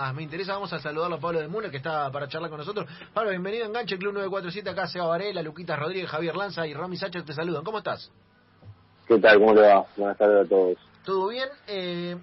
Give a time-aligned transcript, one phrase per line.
[0.00, 2.60] Ah, me interesa, vamos a saludarlo a Pablo de Muna, que está para charlar con
[2.60, 2.88] nosotros.
[3.12, 6.96] Pablo, bienvenido a Enganche, Club 947, acá Seba Varela, Luquita Rodríguez, Javier Lanza y Rami
[6.96, 7.64] Sánchez te saludan.
[7.64, 8.08] ¿Cómo estás?
[9.08, 9.40] ¿Qué tal?
[9.40, 9.86] ¿Cómo le va?
[9.96, 10.78] Buenas tardes a todos.
[11.04, 11.48] ¿Todo bien?
[11.66, 12.16] Eh,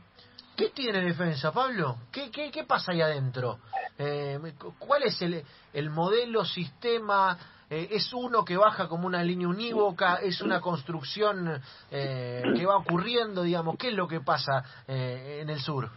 [0.55, 1.97] ¿Qué tiene defensa, Pablo?
[2.13, 3.59] ¿Qué, qué, qué pasa ahí adentro?
[3.97, 4.39] Eh,
[4.79, 7.37] ¿Cuál es el, el modelo, sistema?
[7.69, 10.19] Eh, ¿Es uno que baja como una línea unívoca?
[10.23, 11.61] ¿Es una construcción
[11.91, 13.75] eh, que va ocurriendo, digamos?
[13.77, 15.89] ¿Qué es lo que pasa eh, en el sur?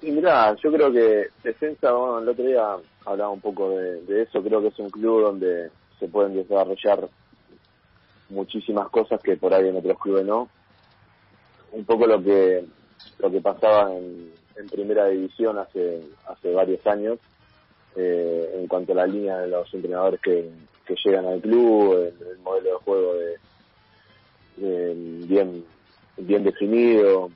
[0.00, 4.42] Y mirá, yo creo que Defensa, bueno, el otro día hablaba un poco de, eso,
[4.42, 7.08] creo que es un club donde se pueden desarrollar
[8.28, 10.48] muchísimas cosas que por ahí en otros clubes no.
[11.72, 12.64] Un poco lo que
[13.18, 14.32] lo que pasaba en,
[14.70, 17.18] primera división hace hace varios años
[17.94, 20.50] eh, en cuanto a la línea de los entrenadores que,
[20.84, 23.36] que llegan al club, el, el modelo de juego de
[25.26, 25.64] bien
[26.16, 27.30] bien definido,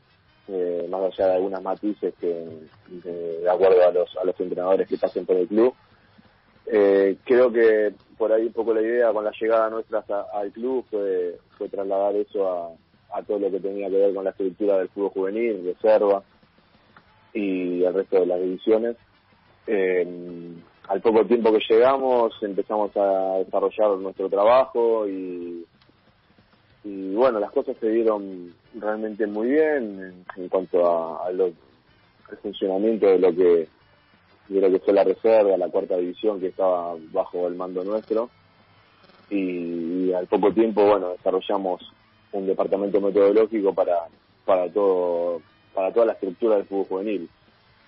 [0.52, 2.46] eh, más allá de algunas matices que
[2.88, 5.74] de, acuerdo a los a los entrenadores que pasen por el club.
[6.66, 10.84] Eh, creo que por ahí un poco la idea con la llegada nuestra al club
[10.90, 14.78] fue fue trasladar eso a, a todo lo que tenía que ver con la estructura
[14.78, 16.22] del fútbol juvenil reserva
[17.34, 18.96] y el resto de las divisiones.
[19.66, 20.06] Eh,
[20.88, 25.64] al poco tiempo que llegamos empezamos a desarrollar nuestro trabajo y
[26.84, 31.52] y bueno, las cosas se dieron realmente muy bien en, en cuanto a, a lo,
[32.30, 33.68] al funcionamiento de lo que
[34.48, 38.28] de lo que fue la reserva, la cuarta división que estaba bajo el mando nuestro.
[39.30, 41.80] Y, al poco tiempo, bueno, desarrollamos
[42.32, 44.08] un departamento metodológico para
[44.44, 45.40] para todo
[45.74, 47.28] para toda la estructura del fútbol juvenil.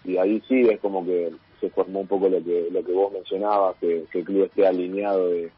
[0.05, 3.13] Y ahí sí es como que se formó un poco lo que lo que vos
[3.13, 5.51] mencionabas que, que el club esté alineado de,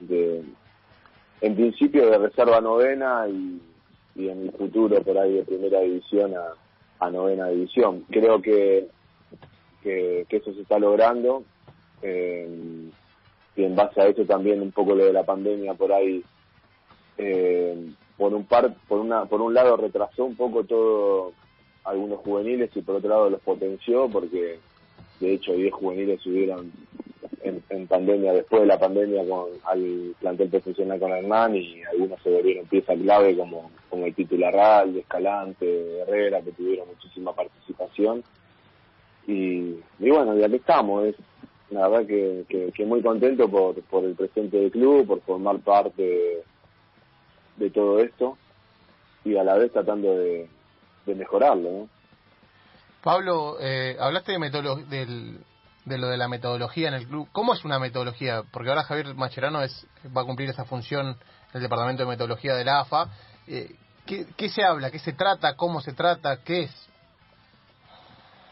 [0.00, 0.42] de
[1.40, 3.60] en principio de reserva novena y,
[4.16, 8.04] y en el futuro por ahí de primera división a, a novena división.
[8.10, 8.88] Creo que,
[9.82, 11.44] que, que eso se está logrando
[12.02, 12.48] eh,
[13.56, 16.22] y en base a eso también un poco lo de la pandemia por ahí
[17.16, 21.32] eh, por un par por una por un lado retrasó un poco todo
[21.84, 24.58] algunos juveniles y por otro lado los potenció porque
[25.20, 26.70] de hecho 10 juveniles subieron
[27.68, 32.30] en, pandemia, después de la pandemia con al plantel profesional con Hernán y algunos se
[32.30, 38.22] volvieron pieza clave como, como el titular de Escalante, Herrera, que tuvieron muchísima participación.
[39.26, 41.16] Y, y bueno, ya que estamos, es
[41.70, 46.02] la verdad que, que, muy contento por, por el presente del club, por formar parte
[46.02, 46.44] de,
[47.56, 48.38] de todo esto
[49.24, 50.48] y a la vez tratando de,
[51.06, 51.70] de mejorarlo.
[51.70, 51.88] ¿no?
[53.02, 55.38] Pablo, eh, hablaste de metodología del
[55.86, 57.28] de lo de la metodología en el club.
[57.32, 58.42] ¿Cómo es una metodología?
[58.52, 61.16] Porque ahora Javier Macherano es, va a cumplir esa función en
[61.54, 63.08] el Departamento de Metodología de la AFA.
[63.46, 63.70] Eh,
[64.04, 64.90] ¿qué, ¿Qué se habla?
[64.90, 65.54] ¿Qué se trata?
[65.54, 66.42] ¿Cómo se trata?
[66.42, 66.88] ¿Qué es?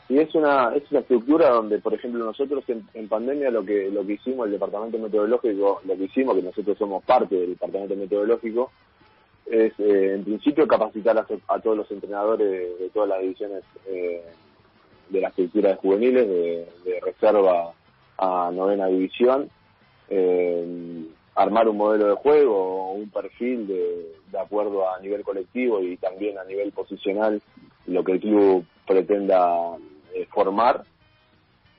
[0.09, 3.91] Y es una es una estructura donde, por ejemplo, nosotros en, en pandemia lo que
[3.91, 7.97] lo que hicimos, el Departamento Metodológico, lo que hicimos, que nosotros somos parte del Departamento
[7.97, 8.71] Metodológico,
[9.47, 13.65] es eh, en principio capacitar a, a, todos los entrenadores de, de todas las divisiones
[13.89, 14.23] eh,
[15.09, 17.73] de la estructura de juveniles, de, de reserva
[18.19, 19.51] a novena división,
[20.09, 21.05] eh,
[21.35, 26.39] armar un modelo de juego, un perfil de, de acuerdo a nivel colectivo y también
[26.39, 27.43] a nivel posicional,
[27.87, 29.77] lo que el club pretenda
[30.15, 30.85] eh, formar.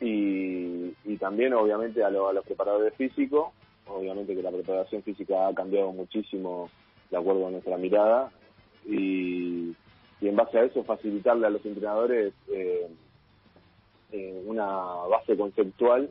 [0.01, 3.53] Y, y también, obviamente, a, lo, a los preparadores físicos,
[3.87, 6.69] obviamente que la preparación física ha cambiado muchísimo
[7.09, 8.29] de acuerdo a nuestra mirada.
[8.85, 9.73] Y,
[10.19, 12.87] y en base a eso, facilitarle a los entrenadores eh,
[14.15, 14.65] eh, una
[15.09, 16.09] base conceptual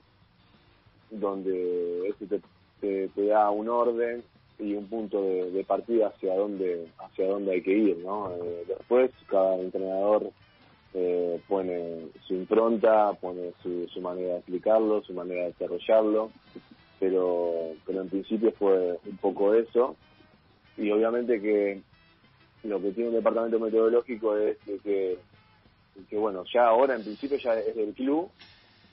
[1.11, 2.41] donde eso
[2.81, 4.23] te, da un orden
[4.59, 8.65] y un punto de, de, partida hacia dónde hacia dónde hay que ir no eh,
[8.69, 10.31] después cada entrenador
[10.93, 16.31] eh, pone su impronta pone su, su manera de explicarlo su manera de desarrollarlo
[17.01, 19.97] pero pero en principio fue un poco eso.
[20.77, 21.83] Y obviamente que
[22.65, 25.19] lo que tiene un departamento metodológico es de que
[26.09, 28.31] que bueno, ya ahora en principio ya es del club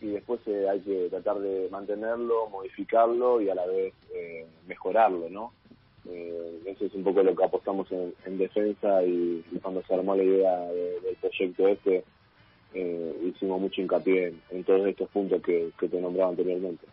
[0.02, 5.30] y después eh, hay que tratar de mantenerlo, modificarlo y a la vez eh, mejorarlo,
[5.30, 5.54] ¿no?
[6.10, 9.94] Eh, eso es un poco lo que apostamos en, en defensa y, y, cuando se
[9.94, 12.04] armó la idea de, del proyecto este
[12.74, 16.88] eh, hicimos mucho hincapié en, en, todos estos puntos que, que te nombraba anteriormente.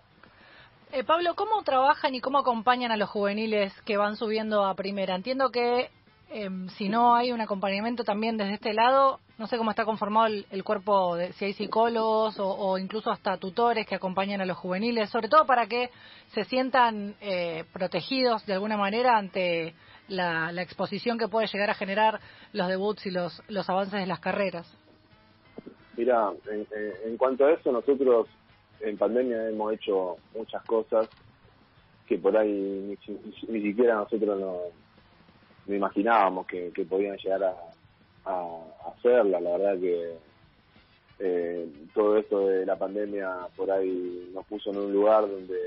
[0.93, 5.14] Eh, Pablo, ¿cómo trabajan y cómo acompañan a los juveniles que van subiendo a primera?
[5.14, 5.90] Entiendo que
[6.30, 10.26] eh, si no hay un acompañamiento también desde este lado, no sé cómo está conformado
[10.26, 14.58] el, el cuerpo, de, si hay psicólogos o, incluso hasta tutores que acompañan a los
[14.58, 15.90] juveniles, sobre todo para que
[16.34, 19.75] se sientan eh, protegidos de alguna manera ante
[20.08, 22.20] la, exposición que puede llegar a generar
[22.52, 24.70] los debuts y los, los avances de las carreras.
[25.96, 26.66] Mira, en,
[27.04, 28.28] en, cuanto a eso, nosotros
[28.80, 31.08] en pandemia hemos hecho muchas cosas
[32.06, 33.16] que por ahí ni,
[33.48, 34.58] ni siquiera nosotros no,
[35.69, 37.55] no imaginábamos que, que podían llegar a,
[38.25, 38.59] a,
[38.91, 39.41] hacerla.
[39.41, 40.17] La verdad que
[41.20, 45.59] eh, todo esto de la pandemia por ahí nos puso en un lugar donde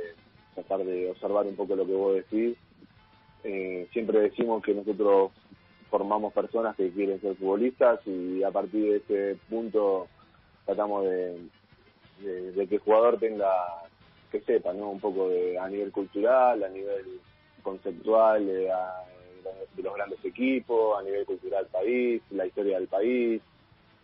[0.56, 2.58] tratar de observar un poco lo que vos decís.
[3.44, 5.32] Eh, siempre decimos que nosotros
[5.90, 10.08] formamos personas que quieren ser futbolistas y a partir de ese punto
[10.66, 11.42] tratamos de,
[12.22, 13.50] de, que el jugador tenga,
[14.32, 14.90] que sepa, ¿no?
[14.90, 17.20] Un poco de, a nivel cultural, a nivel
[17.62, 18.48] conceptual,
[19.44, 23.42] de, los grandes equipos, a nivel cultural del país, la historia del país.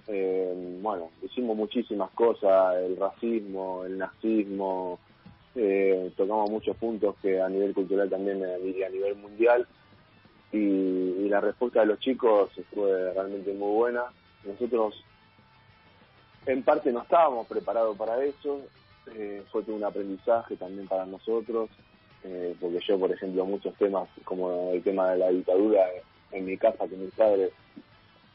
[0.08, 5.00] Eh, bueno, hicimos muchísimas cosas, el racismo, el nazismo,
[5.56, 9.68] eh, tocamos muchos puntos que a nivel cultural también y a nivel mundial
[10.52, 14.04] y, y, la respuesta de los chicos fue realmente muy buena.
[14.46, 15.04] Nosotros
[16.48, 18.62] en parte no estábamos preparados para eso,
[19.14, 21.70] eh, fue todo un aprendizaje también para nosotros,
[22.24, 25.86] eh, porque yo, por ejemplo, muchos temas como el tema de la dictadura
[26.32, 27.52] en mi casa, que mis padres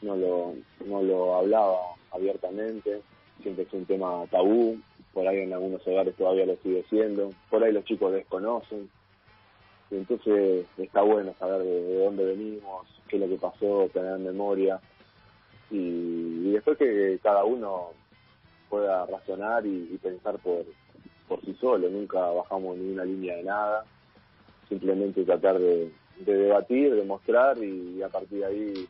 [0.01, 0.53] no lo,
[0.85, 1.79] no lo hablaba
[2.11, 3.01] abiertamente,
[3.41, 4.79] siempre fue un tema tabú,
[5.13, 8.89] por ahí en algunos hogares todavía lo sigue siendo, por ahí los chicos desconocen,
[9.91, 14.79] y entonces está bueno saber de, dónde venimos, qué es lo que pasó, tener memoria,
[15.69, 17.91] y después que cada uno
[18.69, 20.65] pueda razonar y, pensar por,
[21.33, 23.85] por sí solo, nunca bajamos ni una línea de nada,
[24.69, 28.87] simplemente tratar de, debatir, de mostrar y, a partir de ahí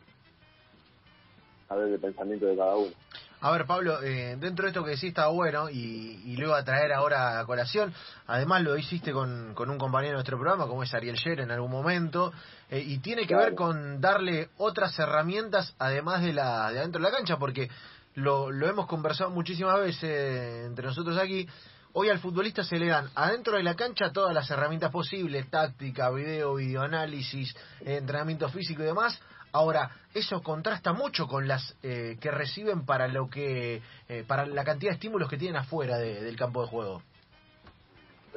[1.69, 2.92] saber el pensamiento de cada uno.
[3.40, 6.57] A ver, Pablo, eh, dentro de esto que decís está bueno y, y, lo iba
[6.57, 7.94] a traer ahora a colación.
[8.28, 11.51] Además, lo hiciste con, con un compañero de nuestro programa, como es Ariel Sher en
[11.51, 12.34] algún momento,
[12.69, 17.10] eh, y tiene que ver con darle otras herramientas además de la de adentro de
[17.10, 17.69] la cancha, porque
[18.16, 21.48] lo, lo hemos conversado muchísimas veces entre nosotros aquí.
[21.95, 26.10] Hoy al futbolista se le dan adentro de la cancha todas las herramientas posibles, táctica,
[26.10, 29.22] video, videoanálisis, entrenamiento físico y demás.
[29.51, 34.63] Ahora, eso contrasta mucho con las eh, que reciben para lo que eh, para la
[34.63, 37.04] cantidad de estímulos que tienen afuera del campo de juego.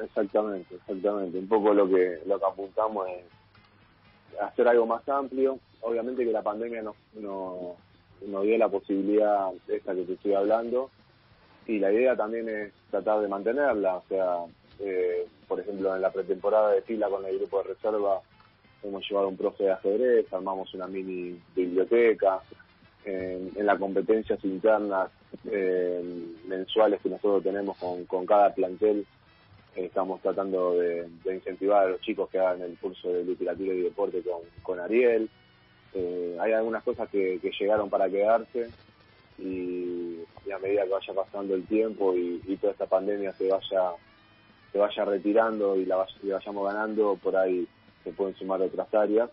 [0.03, 1.39] Exactamente, exactamente.
[1.39, 5.57] Un poco lo que lo que apuntamos es hacer algo más amplio.
[5.81, 7.75] Obviamente que la pandemia no, no
[8.23, 10.91] nos dio la posibilidad esta que te estoy hablando
[11.67, 14.37] y la idea también es tratar de mantenerla, o sea,
[14.79, 18.21] eh, por ejemplo en la pretemporada de fila con el grupo de reserva
[18.83, 22.41] hemos llevado un profe de ajedrez, armamos una mini biblioteca,
[23.05, 25.09] en, en las competencias internas
[25.45, 26.03] eh,
[26.47, 29.05] mensuales que nosotros tenemos con, cada plantel,
[29.75, 34.21] estamos tratando de, incentivar a los chicos que hagan el curso de literatura y deporte
[34.21, 35.29] con, con Ariel,
[35.93, 38.69] eh, hay algunas cosas que, llegaron para quedarse
[39.37, 39.96] y,
[40.51, 43.91] a medida que vaya pasando el tiempo y, toda esta pandemia se vaya
[44.71, 47.67] se vaya retirando y la vayamos ganando, por ahí
[48.03, 49.29] se pueden sumar otras áreas.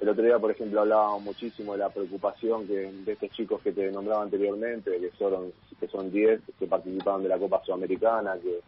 [0.00, 3.72] El otro día, por ejemplo, hablábamos muchísimo de la preocupación que de estos chicos que
[3.72, 8.60] te nombraba anteriormente, que son que son 10 que participaban de la Copa Sudamericana, que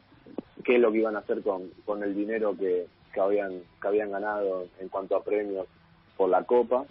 [0.65, 3.89] qué es lo que iban a hacer con, con el dinero que, que habían que
[3.89, 5.67] habían ganado en cuanto a premios
[6.17, 6.85] por la Copa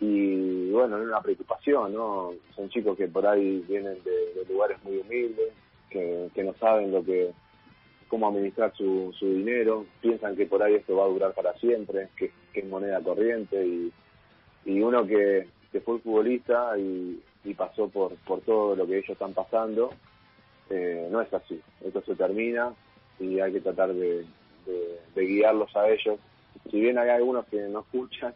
[0.00, 2.32] y bueno, es una preocupación, ¿no?
[2.54, 5.52] Son chicos que por ahí vienen de, lugares muy humildes,
[5.90, 7.32] que, que no saben lo que
[8.08, 12.08] cómo administrar su, su dinero, piensan que por ahí esto va a durar para siempre,
[12.16, 13.92] que, es moneda corriente y,
[14.64, 19.10] y uno que, que fue futbolista y, y pasó por, por todo lo que ellos
[19.10, 19.90] están pasando,
[20.70, 22.74] eh, no es así, esto se termina
[23.20, 24.26] y hay que tratar de,
[25.14, 26.18] de guiarlos a ellos.
[26.70, 28.34] Si bien hay algunos que no escuchan,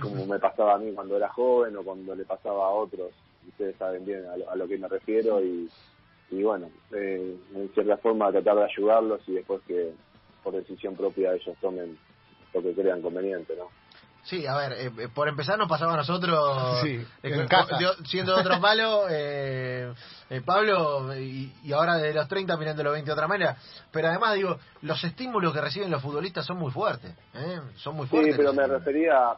[0.00, 3.12] como me pasaba a mí cuando era joven o cuando le pasaba a otros.
[3.48, 5.68] Ustedes saben bien a lo, que me refiero y,
[6.30, 9.92] y bueno, eh, en cierta forma tratar de ayudarlos y después que
[10.42, 11.98] por decisión propia ellos tomen
[12.52, 13.68] lo que crean conveniente, ¿no?
[14.22, 17.46] Sí, a ver, eh, por empezar nos pasaba a nosotros, sí, eh,
[18.04, 19.92] siendo de otro palo, eh,
[20.28, 23.56] eh, Pablo, y, ahora de los 30 mirando los 20 de otra manera,
[23.90, 27.60] pero además digo, los estímulos que reciben los futbolistas son muy fuertes, ¿eh?
[27.76, 28.34] son muy fuertes.
[28.34, 29.36] Sí, pero me refería a,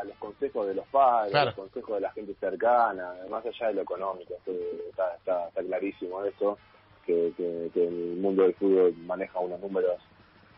[0.00, 3.68] a, los consejos de los padres, a los consejos de la gente cercana, más allá
[3.68, 6.58] de lo económico, está, está, está clarísimo eso,
[7.06, 9.96] que, que, que el mundo del fútbol maneja unos números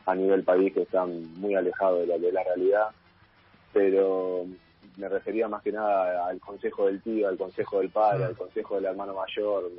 [0.07, 2.89] a nivel país que están muy alejados de la, de la realidad
[3.73, 4.47] pero
[4.97, 8.77] me refería más que nada al consejo del tío, al consejo del padre, al consejo
[8.77, 9.71] del hermano mayor,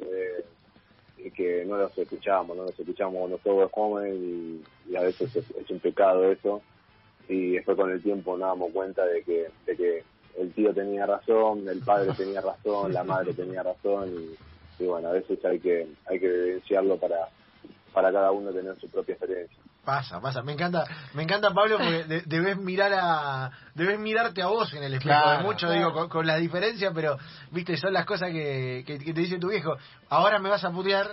[1.36, 5.80] que no los escuchamos, no los escuchamos cuando todos comen y, a veces es, un
[5.80, 6.62] pecado eso.
[7.28, 10.04] Y después con el tiempo nos damos cuenta de que, de que
[10.38, 15.10] el tío tenía razón, el padre tenía razón, la madre tenía razón y, y bueno,
[15.10, 17.30] a veces hay que hay que evidenciarlo para
[17.94, 19.58] para cada uno tener su propia experiencia.
[19.84, 20.42] Pasa, pasa.
[20.44, 24.84] Me encanta, me encanta Pablo porque de- debes mirar a, debes mirarte a vos en
[24.84, 25.74] el espejo Claro, de mucho, claro.
[25.76, 27.18] digo, con, con la diferencia, pero
[27.52, 29.76] viste, son las cosas que, que, que te dice tu viejo.
[30.10, 31.08] Ahora me vas a putear,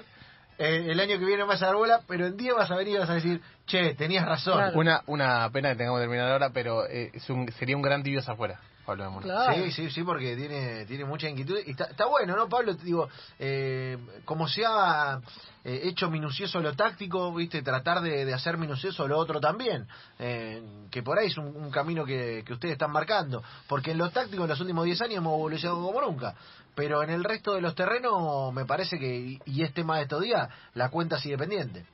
[0.58, 2.76] eh, el año que viene me vas a dar bola, pero en día vas a
[2.76, 4.54] venir y vas a decir, che, tenías razón.
[4.54, 4.78] Claro.
[4.78, 8.02] Una, una pena que tengamos que terminar ahora, pero eh, es un, sería un gran
[8.02, 9.20] tibios afuera, Pablo de.
[9.22, 9.64] Claro.
[9.64, 11.58] Sí, sí, sí, porque tiene tiene mucha inquietud.
[11.66, 12.76] Y está, está bueno, ¿no, Pablo?
[12.76, 15.20] Te digo, eh, como se ha
[15.64, 17.62] eh, hecho minucioso lo táctico, ¿viste?
[17.62, 19.86] Tratar de, de hacer minucioso lo otro también.
[20.18, 23.42] Eh, que por ahí es un, un camino que, que ustedes están marcando.
[23.68, 26.34] Porque en lo táctico en los últimos 10 años hemos evolucionado como nunca.
[26.76, 30.02] Pero en el resto de los terrenos, me parece que, y, y es tema de
[30.02, 31.84] estos días, la cuenta sigue pendiente.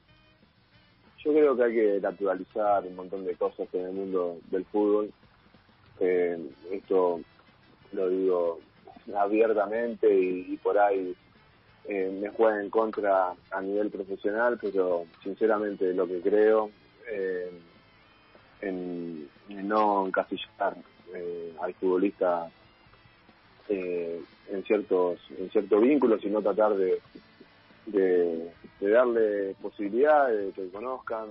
[1.24, 5.12] Yo creo que hay que naturalizar un montón de cosas en el mundo del fútbol.
[6.04, 6.36] Eh,
[6.72, 7.20] esto
[7.92, 8.58] lo digo
[9.16, 11.14] abiertamente y, por ahí
[11.84, 16.70] eh, me juega en contra a nivel profesional, pero sinceramente lo que creo
[17.08, 17.52] eh,
[18.62, 20.76] en, en no encasillar
[21.14, 22.50] eh, al futbolista
[23.68, 27.00] eh, en ciertos en ciertos vínculos, sino tratar de,
[27.86, 31.28] de darle posibilidades, de que conozcan.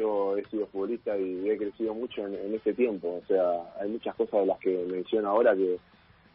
[0.00, 3.20] Yo he sido futbolista y he crecido mucho en, en este tiempo.
[3.22, 5.78] O sea, hay muchas cosas de las que menciono ahora que,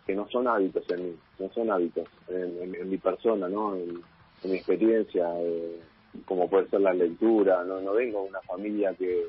[0.06, 3.76] que no son hábitos en mí, no son hábitos en, mi persona, ¿no?
[3.76, 4.04] En,
[4.44, 5.80] mi experiencia, eh,
[6.26, 7.64] como puede ser la lectura.
[7.64, 9.26] No, no vengo de una familia que,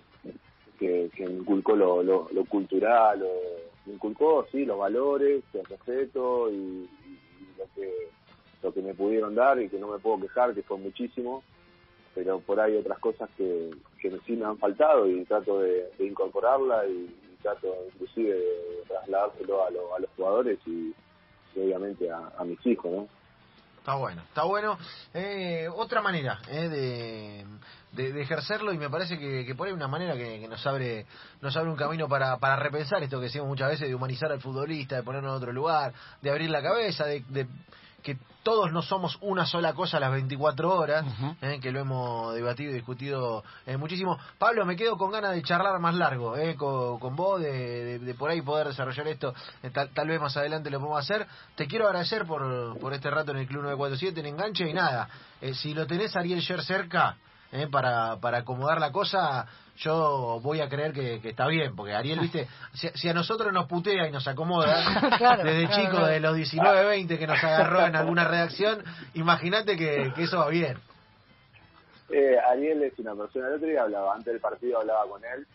[0.79, 3.33] que, me inculcó lo, lo, cultural, o,
[3.87, 7.91] me inculcó, sí, los valores, el respeto y- y lo que
[8.63, 11.43] lo que me pudieron dar y que no me puedo quejar, que fue muchísimo,
[12.17, 13.71] pero por ahí otras cosas que,
[14.01, 19.65] que sí me han faltado y trato de, de incorporarla y, trato inclusive de trasladárselo
[19.67, 20.93] a, lo- a los jugadores y,
[21.55, 23.09] obviamente a, mis hijos, ¿no?
[23.79, 24.79] Está bueno, está bueno.
[25.15, 27.45] Eh, otra manera eh,
[27.93, 31.07] de, de, ejercerlo y me parece que, por ahí una manera que, nos abre
[31.41, 34.41] nos abre un camino para, para repensar esto que decimos muchas veces, de humanizar al
[34.41, 35.93] futbolista, de ponerlo en otro lugar,
[36.23, 37.47] de abrir la cabeza, de, de
[38.07, 41.05] que todos no somos una sola cosa a las 24 horas,
[41.43, 44.17] eh, que lo hemos debatido y discutido eh, muchísimo.
[44.39, 47.99] Pablo, me quedo con ganas de charlar más largo eh, con, con vos, de, de-
[47.99, 49.35] de por ahí poder desarrollar esto.
[49.65, 51.27] eh, tal, tal vez más adelante lo podemos hacer.
[51.57, 55.09] Te quiero agradecer por, por este rato en el Club 947, en Enganche, y nada,
[55.55, 57.17] si lo tenés Ariel Sher cerca
[57.51, 59.45] eh, para, para acomodar la cosa,
[59.77, 63.53] yo voy a creer que, que está bien, porque Ariel, viste, si, si a nosotros
[63.53, 64.85] nos putea y nos acomoda,
[65.19, 66.07] Claro, desde claro, chico, claro.
[66.07, 68.83] de los 19, 20 que nos agarró en alguna redacción,
[69.15, 70.79] imagínate que, que eso va bien.
[72.09, 75.47] Eh, Ariel es una persona, el otro día hablaba, antes del partido hablaba con él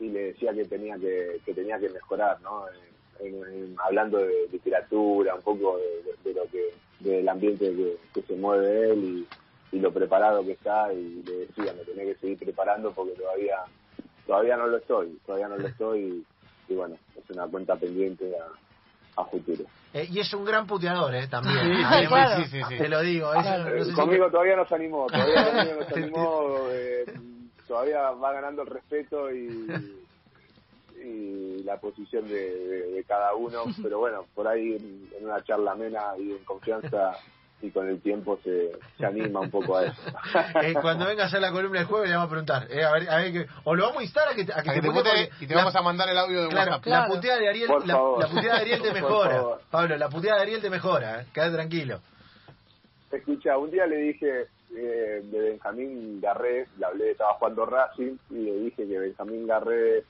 [0.00, 2.66] y le decía que tenía que, que tenía que mejorar, ¿no?
[2.68, 2.88] En-
[3.26, 7.96] en- en- hablando de literatura, un poco de, de- de lo que, del ambiente que,
[8.14, 9.26] que se mueve él y,
[9.72, 13.56] y lo preparado que está y le decía, me tenía que seguir preparando porque todavía,
[14.26, 16.00] todavía no lo estoy, todavía no lo estoy
[16.68, 19.64] y, y bueno, es una cuenta pendiente a, a futuro.
[19.94, 21.26] Eh, y es un gran puteador, ¿eh?
[21.28, 21.58] También.
[21.58, 22.44] Sí, Además, claro.
[22.44, 22.78] sí, sí, sí.
[22.78, 23.32] Te lo digo.
[23.34, 23.76] es- Claro.
[23.76, 27.04] no sé si- conmigo todavía nos animó, todavía conmigo nos animó, eh,
[27.66, 29.98] todavía va ganando el respeto y,
[31.02, 35.42] y la posición de, de- de cada uno, pero bueno, por ahí en, en una
[35.42, 37.12] charla amena y en confianza
[37.60, 40.00] y con el tiempo se, se anima un poco a eso.
[40.62, 42.92] Eh, cuando venga a hacer la columna el jueves le vamos a preguntar, eh, a
[42.92, 44.80] ver, a ver que, o lo vamos a instar a que, a que A que
[44.80, 46.84] te porque y te la- vamos a mandar el audio de Claro, WhatsApp.
[46.84, 47.02] Claro.
[47.08, 49.42] la puteada de Ariel, la, la puteada de Ariel te mejora.
[49.70, 52.00] Pablo, la puteada de Ariel te mejora, eh, quédate tranquilo.
[53.10, 54.46] Escucha, un día le dije
[54.76, 60.04] eh, de Benjamín Garré, le hablé, estaba jugando Racing y le dije que Benjamín Garré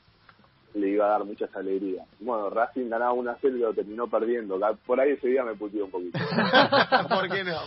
[0.74, 2.06] le iba a dar muchas alegrías.
[2.20, 4.60] Bueno, Racing ganaba una serie y lo terminó perdiendo.
[4.86, 6.18] Por ahí ese día me puteó un poquito.
[7.08, 7.54] ¿Por qué no?